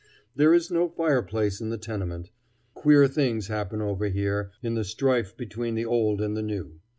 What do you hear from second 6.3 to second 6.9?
the new.